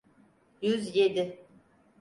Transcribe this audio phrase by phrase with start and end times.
[0.61, 1.47] Yüz yedi.